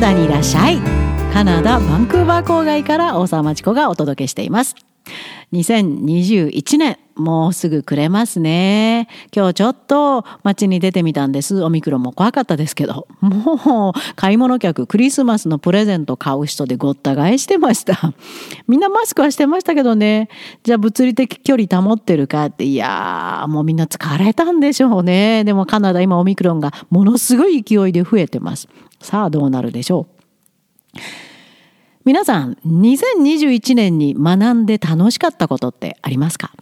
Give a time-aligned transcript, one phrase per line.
[0.00, 0.78] ダにいらっしゃい。
[1.32, 4.74] カナダバンクーバー郊外から大沢町子がお届けしています。
[5.52, 9.08] 2021年もうすぐくれますね。
[9.34, 11.62] 今日ちょっと街に出てみたんです。
[11.62, 13.06] オミクロンも怖かったですけど。
[13.20, 18.14] もう買い物客、クリスマスのプレゼント買う人でごった返してました。
[18.68, 20.28] みんなマスクはしてましたけどね。
[20.62, 25.44] じゃあ物理的距離保ってるかって、いやーもうみんな疲れたんでしょうね。
[25.44, 28.68] でもカナダ今オミクロンがものすごい勢いで増えてます。
[29.00, 30.06] さあどうなるでしょ
[30.94, 31.00] う。
[32.06, 36.52] 皆さん、2021年に学んで楽しかったことってありますか？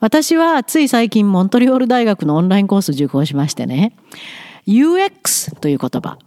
[0.00, 3.96] 私はつい最近モントリオール大学のオンラインコースを受講しましてね、
[4.66, 6.18] UX という言葉、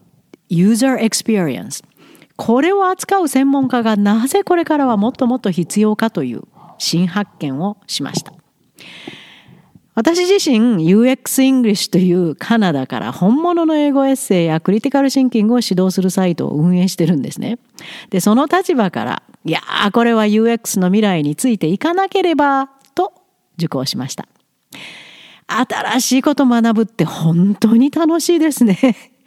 [0.49, 1.83] User Experience。
[2.37, 6.43] これを扱う専門家がなぜこれからはもっともっと必要かという
[6.77, 8.31] 新発見をしました。
[9.99, 17.59] 私自身 UX English というカナダから本物の英語エッセイやクリティカルシンキングを指導するサイトを運営してるんですね。
[18.09, 23.11] で、その立場から、いやー、これは UX の未来についていかなければと
[23.57, 24.29] 受講しました。
[25.47, 28.77] 新しいこと学ぶって本当に楽しいですね。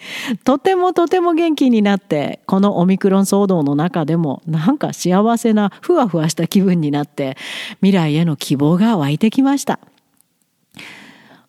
[0.43, 7.37] とてもとても元気になってこのオミクロン騒動の中でもなんか幸せなふわふわした気分になって
[7.83, 9.79] 未来への希望が湧いてきました。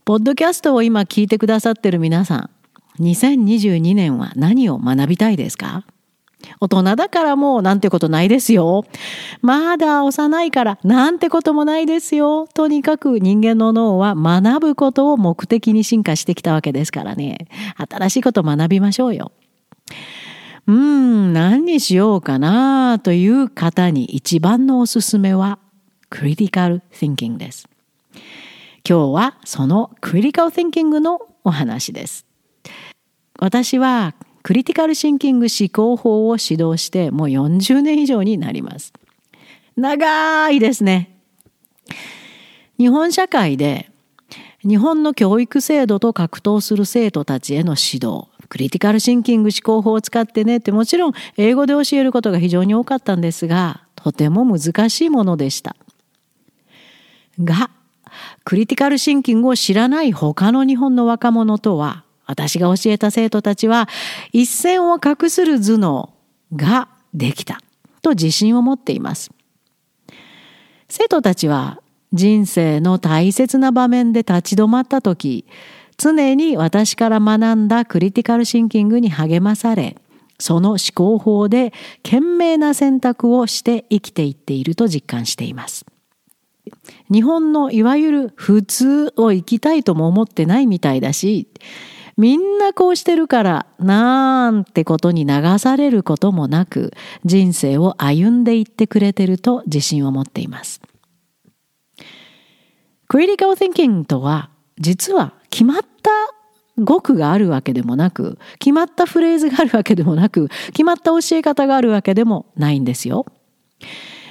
[0.05, 2.49] ポッドキャストを今聞いてくださってる皆さん、
[3.01, 5.85] 2022年は何を学びたいですか？
[6.59, 8.83] 大人だからもうなんてことないですよ。
[9.41, 12.47] まだ幼いからなんてこともないですよ。
[12.53, 17.47] とにかく人間の脳は学ぶことを目的に進化してきたわけですからね。
[17.89, 19.31] 新しいこと学びましょうよ。
[20.67, 25.59] うーん、何にしようかなという方に一番のおすすめは
[26.09, 27.69] クリティカル・シンキングです。
[28.87, 32.25] 今日はそのクリティカル・シンキングのお話です。
[33.39, 38.91] 私はクリティカル・シンキング思考法を指導してもう40年以上になります。
[39.77, 41.17] 長いですね。
[42.77, 43.89] 日本社会で
[44.67, 55.77] 日本の教育制度と格闘する生徒たちへの指導クリティカルシンキング思考法を使ってねってもちろん英語で教えることが非常に多かったんですがとても難しいものでした。
[57.41, 57.69] が
[58.43, 63.89] クリティカルシンキングを知らない他の日本の若者とは、私が教えた生徒たちは、
[64.31, 66.13] 一線を画する頭脳
[66.55, 67.59] ができた
[68.01, 69.31] と自信を持っています。
[70.89, 71.81] 生徒たちは
[72.11, 75.45] 人生の大切な場面で立ち止まった時、
[75.97, 79.97] 常に私から学んだクリティカルシンキングに励まされ、
[80.39, 85.85] その思考法で賢明な選択をして生きていっていると実感しています。
[87.11, 91.47] 日本のいわゆる普通を生きたいとも思ってないみたいだし、
[92.17, 96.93] みんなこうしてるからなんてことに流されることもなく
[97.25, 100.81] 人生を歩んでいってくれてると自信を持っています。
[103.07, 104.49] クリティカル・ティンキングとは
[104.79, 106.09] 実は決まった
[106.79, 113.25] 語句があるわけでもなく決まったフレーズがあるわけでもなく決まった教え方があるわけでもないんですよ。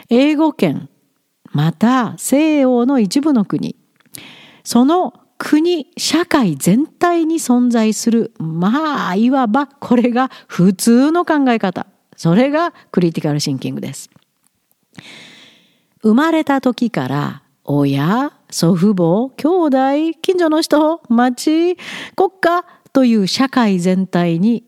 [0.08, 0.88] 英語圏
[1.52, 3.76] また西洋の一部の国。
[4.64, 11.86] その国社会全体に存在するまあいわばこれが普通の考え方。
[12.16, 14.10] それがクリティカルシンキングです。
[16.02, 21.76] 生まれた時から親祖父母兄弟近所の人町
[22.16, 24.64] 国家という社会全体に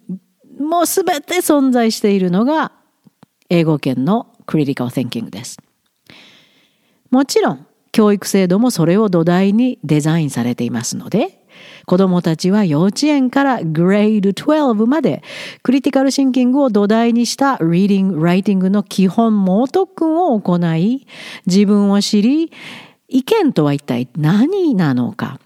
[0.58, 2.72] もう全て存在しているのが
[3.50, 5.58] 英語圏のクリティカル・シンキングです。
[7.10, 11.44] もちろん教育制度もそれを土台にデザインされていますので
[11.86, 15.22] 子供たちは幼稚園からグレード12まで
[15.62, 21.06] クリティカルシンキングを土台にしたリーディング・ライティングの基本猛特訓を行い
[21.46, 22.52] 自分を知り
[23.08, 25.38] 意見とは一体何なのか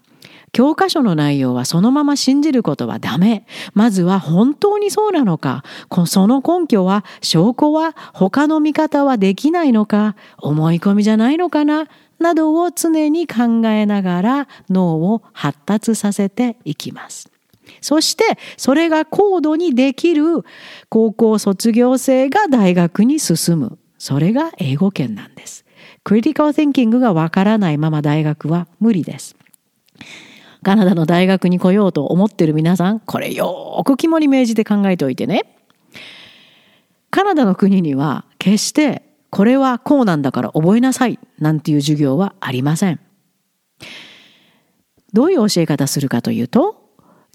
[0.51, 3.45] 教科書の内容はそのまま信じることはダメ。
[3.73, 5.63] まずは本当にそうなのか。
[6.05, 10.15] その根拠は、証拠は、他の見方はできないのか。
[10.37, 11.87] 思い込みじゃないのかな。
[12.19, 17.31] などを常に考えながら脳を発達させていきます。
[17.81, 18.23] そして
[18.57, 20.43] それが高度にできる
[20.89, 23.77] 高校卒業生が大学に進む。
[23.97, 25.65] それが英語圏なんです。
[26.03, 29.35] クリティカル・ティンキングがわからないまま大学は無理です。
[30.63, 35.55] カナダの大学に来ようと思ってる皆さん、これよく肝に銘じて考えておいてね。
[37.11, 42.99] カナダの国には決してこれはこうなんだから覚えなさいなんていう授業はありません。
[45.13, 46.83] どういう教え方するかというと、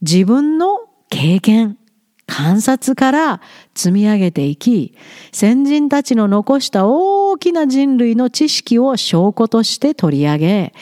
[0.02, 0.80] 自分の
[1.10, 1.78] 経験、
[2.26, 3.40] 観察から
[3.74, 4.94] 積み上げていき、
[5.32, 10.74] 先人たちの残した大きな人類の知識を証拠として取り上げ、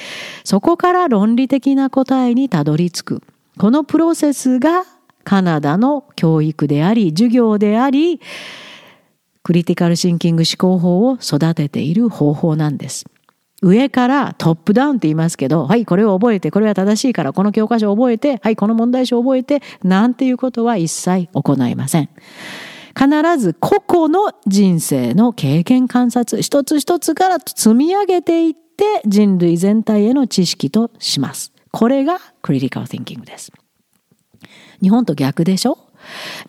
[0.44, 3.22] そこから論理的な答えにたどり着く。
[3.58, 4.84] このプロセスが
[5.24, 8.20] カナダの教育であり、授業であり、
[9.42, 13.04] クリティカルシンキング思考法を育てている方法なんです。
[13.62, 22.10] 上からトップダウンって言いますけど、はい、これを覚えて、これは正しいから、この教科書を覚えて、はい、この問題書を覚えて、なんていうことは一切行いません。
[22.94, 31.52] 必ず個々の人生の経験観察、一つ一つから積み上げていって人類全体への知識とします。
[31.70, 33.50] これがクリティカル・ティンキングです。
[34.82, 35.78] 日本と逆でしょ？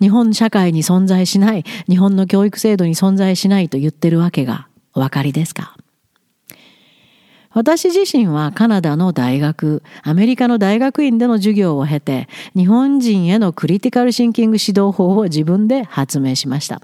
[0.02, 5.78] 日本社会に存在しない、日本の教育制度に存在しないと言ってるわけがお分かりですか？
[7.54, 16.82] 私自身はカナダの大学、アメリカの大学院での授業を経て、日本人へのクリティカルシンキング指導法を自分で発明しました。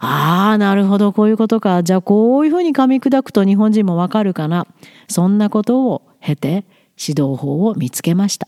[0.00, 1.82] ああ、なるほど、こういうことか。
[1.82, 4.66] じゃあこういうふうに噛み砕くと日本人もわかるかな。
[5.08, 6.64] そんなことを経て
[6.98, 8.46] 指導法を見つけました。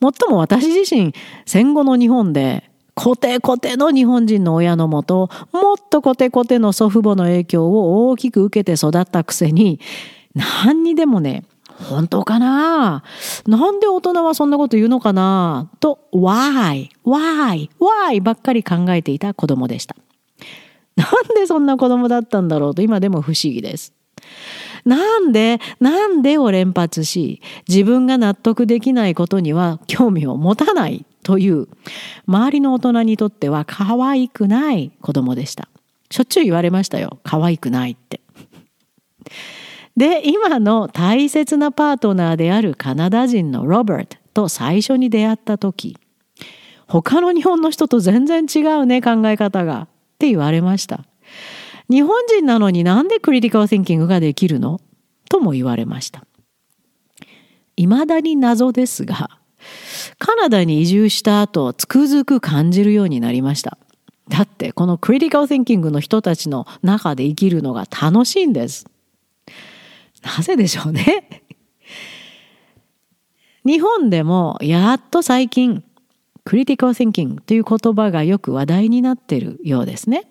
[0.00, 1.12] もっとも私自身、
[1.46, 2.67] 戦後の日本で
[3.00, 9.78] コテコテの日本人の親のもと、もっとコテコテの祖父母の影響を大きく受けて育ったくせに、
[10.34, 11.44] 何にでもね、
[11.88, 13.04] 本当かな？
[13.46, 15.70] なんで大人はそんなこと言うのかな？
[15.78, 19.94] と、why, why, why ばっかり考えていた子供でした。
[20.96, 23.92] なんでそんな子供だったんだろうと今でも不思議です。
[24.84, 31.68] なんで、なんでを連発し、自分が納得できないことには興味を持たないという
[32.26, 35.68] 周りの大人にとっては可愛くない子供でした。
[36.10, 37.18] しょっちゅう言われましたよ。
[37.22, 38.20] 可愛くないって。
[39.96, 45.96] で、今の大切なパートナーであるカナダ人のロバートと最初に出会った時、
[46.86, 49.82] 他の日本の人と全然違うね、考え方が。
[49.82, 51.04] って言われました。
[51.88, 54.80] 日本人なのになんでクリティカル・シンキングができるの？
[55.30, 56.24] とも言われました。
[57.76, 59.37] 未だに謎ですが、
[60.18, 63.78] カナダに移住した後、つくづく感じるようになりました。
[64.28, 68.86] だってこのクリティカル・シンキングの人たちの中で生きるのが楽しいんです。
[70.22, 71.42] なぜでしょうね？
[73.64, 75.82] 日本でもやっと最近
[76.44, 80.30] クリティカル・シンキングという言葉がよく話題になってるようですね。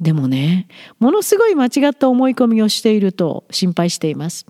[0.00, 0.66] でもね、
[0.98, 4.46] ものすごい間違った思い込みをしていると心配しています。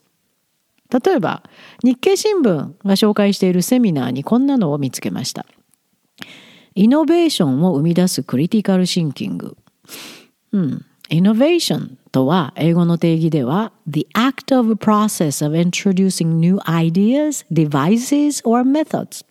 [1.05, 1.43] 例えば
[1.82, 2.43] 日経新聞
[2.85, 5.46] が紹介しているセミナーにこんなのを見つけました。
[6.76, 9.56] イノベーションを生み出すクリティカルシンキング。
[10.52, 10.85] うん。
[11.11, 19.25] イノベーションとは英語の定義では the act of a process of introducing new ideas, devices or methods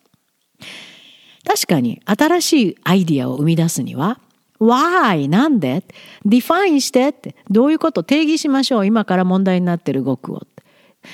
[1.46, 4.20] 確かに新しいアイディアを生み出すには
[4.60, 5.28] Why?
[5.28, 5.84] なんで
[6.26, 8.04] ?define してってどういうこと？
[8.04, 10.44] 定義しましょう今から問題になっている語句を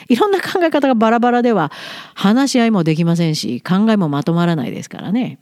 [0.07, 1.71] いろんな考え方がバラバラでは
[2.15, 5.39] 話し合いもできませんし考えもまとまらないですからね。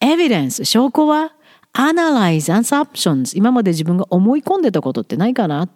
[0.00, 1.32] エビデンス、証拠は
[1.72, 5.68] analyze assumptions 今まで自分が思い込んでたことってないかな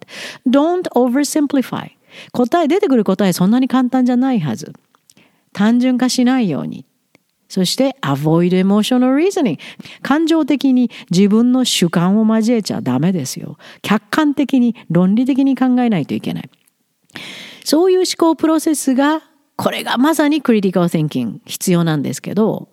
[0.47, 1.91] ？Don't oversimplify
[2.31, 4.73] 答え出てくる答えそんなに簡単じゃないはず。
[5.51, 6.85] 単純化しないように。
[7.49, 9.57] そして avoid emotional reasoning
[10.03, 13.57] 感情的に自分の主観を交えちゃダメですよ。
[13.81, 16.49] 客観的に論理的に考えないといけない。
[17.69, 19.21] そういう思考プロセスが、
[19.55, 22.69] これがまさにクリティカル・センキング必要なんですけど、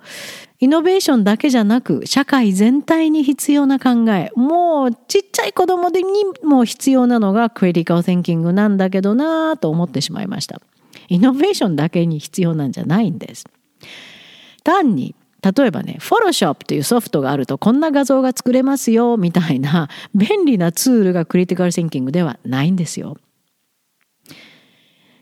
[0.58, 6.02] イノベーションだけじゃなく、社会全体に必要な考え、もうちっちゃい子供に
[6.42, 10.62] も必要なのがクリティカル・センキングなんだけどなぁと思ってしまいました。
[11.10, 13.44] イノベーションだけに必要なんじゃないんです。
[14.64, 23.18] 単に例えばね、Photoshop というソフトがあるとこんな画像が作れますよみたいな便利なツールがクリティカル・センキングではないんですよ。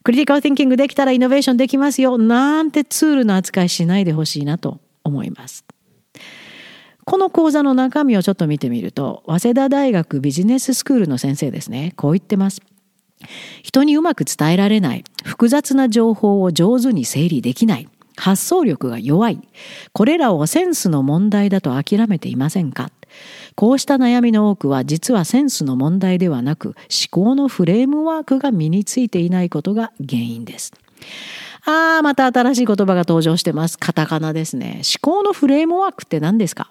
[0.05, 2.19] クリティカル・ティンキングできたらイノベーションできますよ。
[2.19, 5.65] なんてツールの扱いしないでほしいなと思います。
[7.07, 11.95] この講座の中身をちょっと見てみると早稲田大学ビジネススクールの先生ですね。
[11.97, 12.61] こう言ってます。
[13.63, 15.05] 人にうまく伝えられない。
[15.25, 17.89] 複雑な情報を上手に整理できない。
[18.17, 19.41] 発想力が弱い。
[19.93, 22.91] これらをセンスの問題だと諦めていませんか？
[23.57, 26.77] こうした悩みの多くは実はセンスの問題ではなく思
[27.11, 30.73] 考のフレームワークが身についていないことが原因です。
[31.67, 33.79] ああ、また新しい言葉が登場してます。
[33.79, 34.83] カタカナですね。
[34.83, 36.71] 思考のフレームワークって何ですか？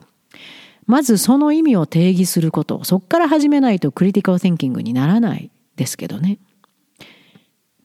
[0.86, 2.84] まずその意味を定義すること。
[2.84, 6.38] そこから始めないとクリティカル・ティンキングにならないですけどね。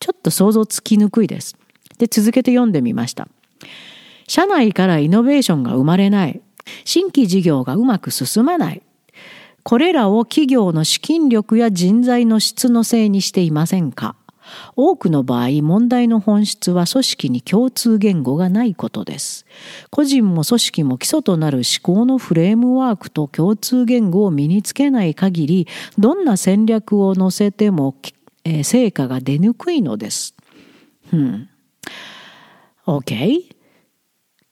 [0.00, 1.56] ちょっと想像つきにくいです。
[1.98, 3.28] で、続けて読んでみました。
[4.26, 6.40] 社内からイノベーションが生まれない。
[6.84, 8.82] 新規事業がうまく進まない。
[9.68, 14.16] これらを企業の資金力や人材の質のせいにしていませんか？
[14.76, 19.44] 多くの場合問題の本質は組織に共通言語がないことです。
[19.90, 27.94] 個人も組織も基礎となる思考のフレームワークと共通言語を身につけない限りどんな戦略を載せても、
[28.44, 30.34] えー、成果が出にくいのです。
[31.12, 31.50] うん、
[32.86, 33.42] OK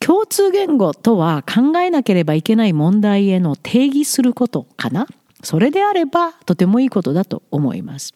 [0.06, 5.08] 共通言語とは考えなければいけない問題への定義することかな？
[5.42, 8.14] それであればとてもいいことだと思います。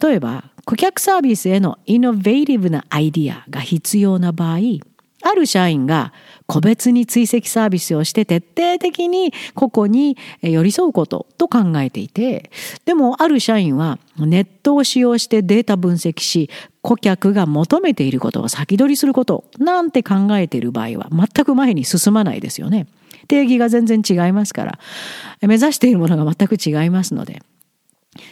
[0.00, 4.58] 例えば顧客サービスへのイノベーティブなアイディアが必要な場合
[5.26, 6.12] ある社員が
[6.46, 12.50] 個別に追跡サービスをして徹底的に個々に寄り添うことと考えていて
[12.84, 16.48] でもある社員はネットを使用してデータ分析し
[16.80, 22.86] 顧客が求めていることを先取りすることなんて考えている場合は全く前に進まないですよね。
[23.26, 24.78] 定義が全然違いますから。
[25.40, 27.42] 目指しているものが全く違いますので。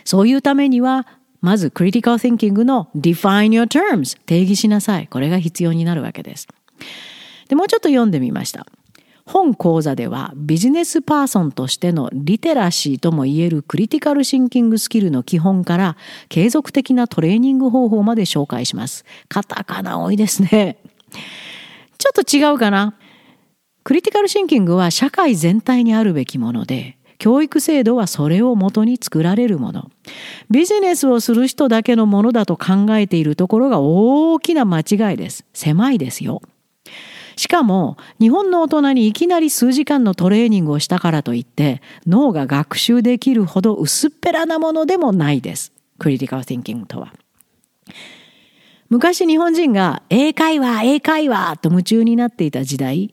[0.04, 1.08] そういうためには
[1.40, 5.08] まずクリティカル・シンキングの define your terms 定義しなさい。
[5.08, 6.46] これが必要になるわけです。
[7.48, 8.66] でもうちょっと読んでみました
[9.26, 15.96] 本講座ではビジネスパーソンとしてのリテラシーともいえるクリティカルシンキングスキルの基本から
[16.28, 19.04] 継続的なトレーニング方法まで紹介します。
[19.28, 20.76] カタカナ多いですね。
[21.96, 22.94] ちょっと違うかな。
[23.82, 29.90] クリティカルシンキングは社会全体にあるべきもので、教育制度はそれをもとに作られるもの。
[30.50, 35.46] ビジネスをする人だけのものだと考えているところが大きな間違いです。
[35.54, 36.42] 狭いですよ。
[37.36, 45.72] しかも日本の大人にいきなり数時間のトレーニングをしたからといって脳が学習できるほど薄っぺらなものでもないです。
[45.98, 47.12] クリティカル・ティンキングとは。
[48.88, 53.12] 昔日本人が英会話英会話と夢中になっていた時代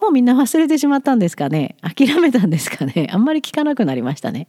[0.00, 1.76] もうみんな忘れてしまったんですかね？
[1.82, 3.08] 諦めたんですかね？
[3.10, 4.48] あんまり聞かなくなりましたね。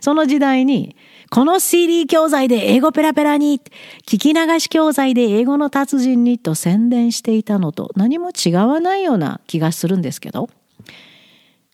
[0.00, 0.96] その時代に、
[1.30, 3.60] この CD 教材で英語ペラペラに、
[4.06, 10.48] 聞き流し教材で英語の達人にと宣伝していたのと何も違わないような気がするんですけど、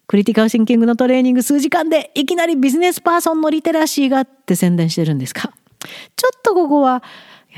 [0.07, 5.53] クリティカルシンキングのトレーニング数時間でいきなりビジネスパーソンのリテラシーがって宣伝してるんですか？
[6.17, 7.03] ちょっとここは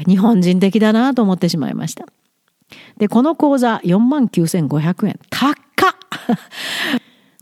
[0.07, 2.07] 日本人的だなと思ってしまいました。
[2.99, 5.19] で、この講座49,500円。
[5.31, 5.55] 高っ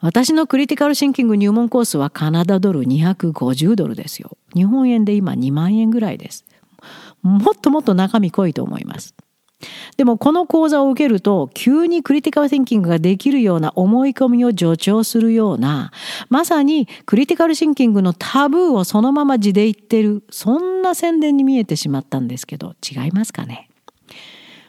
[0.05, 4.37] 私のクリティカルシンキング入門コースはカナダドル250ドルですよ。
[4.55, 6.45] 日本円で今2万円ぐらいです。
[7.23, 9.15] もっともっと中身濃いと思います。
[9.97, 15.91] でもこの講座を受けると急にクリティカルシンキングができるような思い込みを助長するような
[16.29, 23.71] まさにクリティカルシンキングのタブーをそのまま字で言ってるそんな宣伝に見えてしまったんですけど違いますかね？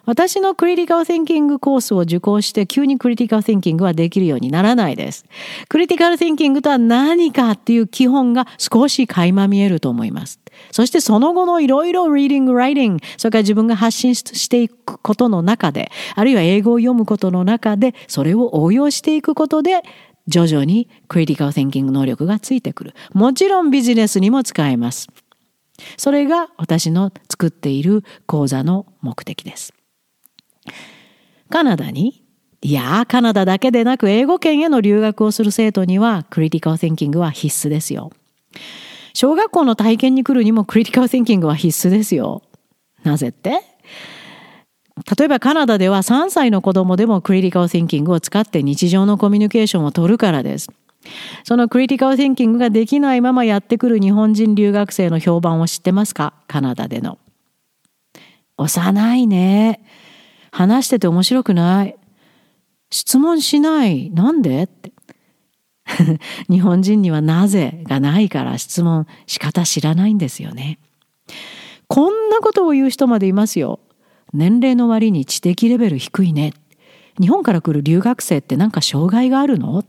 [0.05, 5.25] 私のクリティカル・シンキングコースを受講して急にクリティカル・シンキングはできるようにならないです。
[5.67, 10.39] クリティカル・シンキングとは何かっていう基本が少し垣間見えると思います。
[10.71, 19.81] そしてその後のいろいろ reading, writing、それから自分が発信していくことの中で、あるいは英語を読むことの中で、それを応用していくことで、
[20.27, 22.93] 徐々にクリティカル・シンキング能力がついてくる。
[23.13, 25.07] もちろんビジネスにも使えます。
[25.97, 29.74] それが私の作っている講座の目的です。
[31.49, 32.23] カナダに？
[32.61, 38.11] いやカナダだけでなく英語圏への留学をする生徒にはクリティカル・シンキングは必須ですよ。
[39.13, 42.41] 小学校の体験に来るにもクリティカル・シンキングは必須ですよ。
[43.03, 43.61] なぜって？
[45.17, 50.71] 例えばカナダでは3歳の子供でもクリティカル・シンキングを使って日常のコミュニケーションを取るからです。
[51.43, 56.33] そのクリティカル・シンキングができないままやってくる日本人留学生の評判を知ってますか？
[56.47, 57.19] カナダでの。
[58.57, 59.85] 幼いね。
[60.55, 61.97] 話してて面白くない？
[62.89, 64.09] 質問しない？
[64.11, 64.63] なんで？
[64.63, 64.93] って。
[66.49, 70.79] 日本人にはなぜがないから質問仕方知らないんですよね。
[71.87, 73.81] こんなことを言う人までいますよ。
[74.33, 76.53] 年齢の割に知的レベル低いね。
[77.19, 79.83] 日本から来る留学生ってなんか障害があるの？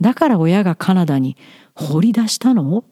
[0.00, 1.36] だから親がカナダに
[1.76, 2.82] 放り出したの？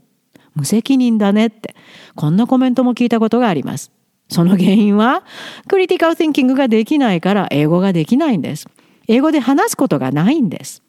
[0.54, 1.74] 無責任だねって。
[2.14, 3.90] こんなコメントも聞いたことがあります。
[4.28, 5.22] その原因は
[5.68, 8.66] クリティカル・ティンキングができないから英語ができないんです。
[9.06, 10.82] 英語で話すことがないんです。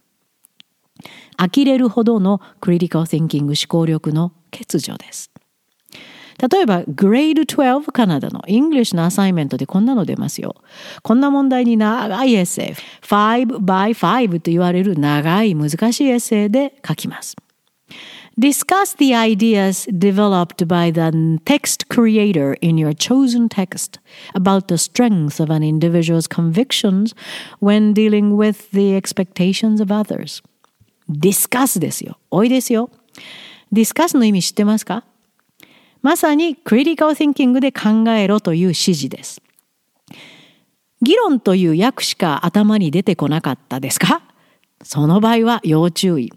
[1.38, 5.32] 呆れるほどのクリティカル・ティンキング思考力の欠如です。
[6.52, 10.56] 例えば、グレード12カナダの English のアサイメントでこんなの出ますよ。
[11.02, 17.38] こんな問題に長いエッセイ、5 by 5と言われる長い難しいエッセイで書きます。
[18.38, 24.00] Discuss the ideas developed by the text creator in your chosen text
[24.34, 27.14] about the strength of an individual's convictions
[27.60, 30.42] when dealing with the expectations of others.
[31.10, 32.18] discuss ですよ。
[32.32, 32.90] おいですよ。
[33.72, 35.04] discuss の意味知ってますか
[36.02, 39.42] まさに critical thinking で考えろという指示です。
[41.02, 44.22] 議論という訳しか頭に出てこなかったですか
[44.84, 46.32] その場合は要注意。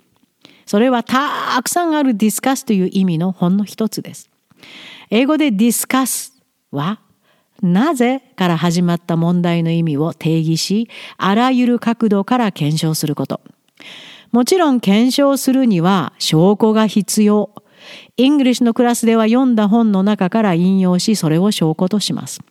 [0.69, 4.29] それはたくさんある discuss という意味のほんの一つです。
[5.09, 6.31] 英語で discuss
[6.71, 7.01] は
[7.63, 13.41] なぜから始まった問題の意味を定義し、あらゆる角度から検証すること。
[14.31, 17.51] もちろん検証するには証拠が必要。
[18.19, 22.43] English のクラスでは読んだ本の中から引用し、それを証拠とします。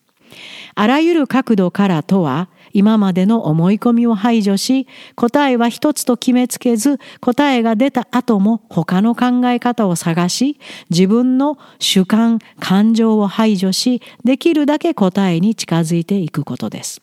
[0.73, 10.59] あらゆる角度からとは、今までの思い込みを排除し、答えは一つと決めつけず、答えが出た後も他の考え方を探し、
[10.89, 17.01] 自分の主観、感情を排除し、できるだけ答えに近づいていくことです。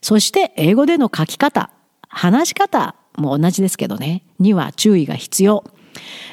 [0.00, 1.70] そして英語での書き方、
[2.08, 5.64] 話し方も同じですけどね、には注意が必要。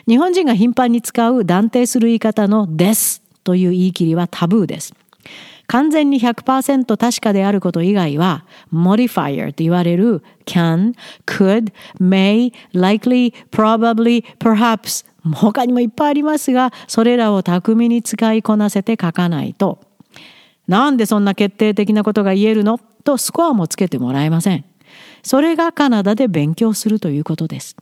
[0.07, 4.93] 日本人が頻繁に使う断定する言い方のですという言い切りはタブーです。
[5.73, 10.93] 完全に100%確かであること以外は modifier と言われる can,
[11.25, 15.03] could, may, likely, probably, perhaps
[15.33, 19.79] 他にもいっぱいありますがそれらを巧みに使いこなせて書かないと
[20.67, 22.79] なんでそんな決定的なことが言えるの？
[23.03, 24.63] とスコアもつけてもらえません。
[25.23, 27.75] それがカナダで勉強するということです。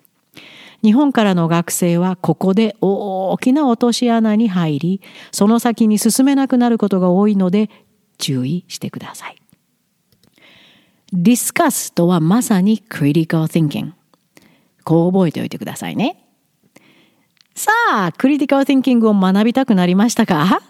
[0.83, 7.69] 日本からの学生はここで大きな落とし穴に入り、その先に進めなくなることが多いので
[8.17, 9.35] 注意してください。
[11.13, 13.91] discuss とはまさに critical thinking。
[14.83, 16.17] こう覚えておいてくださいね。
[17.53, 20.61] さあ、クリティカル・ティンキングを学びたくなりましたか？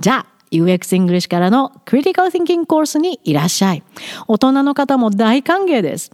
[0.00, 3.82] じゃあ、UX English からの Critical Thinking コースにいらっしゃい。
[4.28, 6.12] 大人の方も大歓迎です。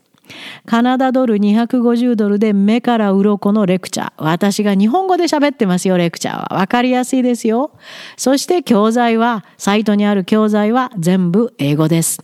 [0.66, 4.12] カナダドル250ドルで目から鱗のレクチャー。
[4.18, 6.58] 私が日本語で喋ってますよ、レクチャーは。
[6.58, 7.72] わかりやすいですよ。
[8.16, 12.22] そして教材は、サイトにある教材は全部英語です。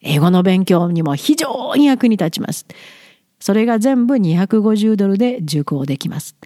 [0.00, 2.66] 英語の勉強にも非常に役に立ちます。
[3.40, 6.36] それが全部250ドルで受講できます。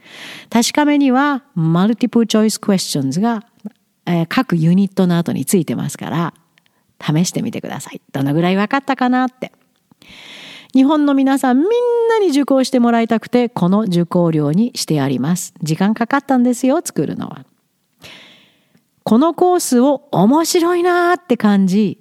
[0.51, 3.45] 確かめには、マルティプルチョイスクエスチョンズが、
[4.07, 6.35] えー、各ユニットの後についてますから、
[7.01, 8.01] 試してみてください。
[8.13, 9.53] どのぐらい分かったかなって。
[10.75, 11.67] 日本の皆さんみん
[12.09, 15.55] なに受講してもらいたくてこの受講料にしてあります。
[15.63, 17.45] 時間かかったんですよ作るのは。
[19.05, 21.99] このコースを面白いなーって感じ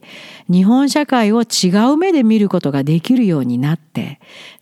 [0.51, 4.19] 日本社会を違う目で見ることができるようになって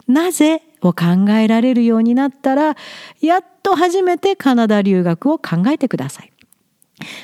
[0.07, 2.77] なぜを考えられるようになったら
[3.19, 6.31] やっと初めてカナダ留学を考えてください。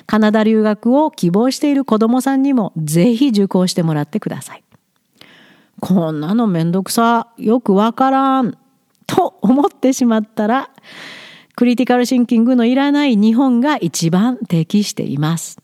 [0.08, 4.64] カナダ留学を希望している子どもさんにもぜひ受講してもらってください。
[5.82, 8.58] こんなのめんどくさ、よくわからん、
[9.08, 10.70] と思ってしまったら、
[11.56, 15.58] クリティカルシンキングのいらない日本が一番適しています。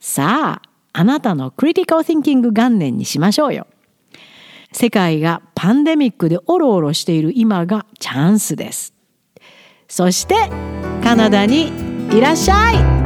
[0.00, 3.68] さあ、あなたのクリティカルシンキング元年にしましょうよ。
[4.72, 8.94] 世界がパンデミックでオロオロしている今がチャンスです。
[9.88, 10.34] そして、
[11.04, 11.72] カナダに
[12.10, 13.03] いらっしゃい